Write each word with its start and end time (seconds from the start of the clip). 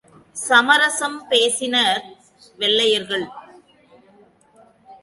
சமரசம் 0.35 1.19
பேசினர் 1.27 2.01
வெள்ளையர்கள். 2.57 3.27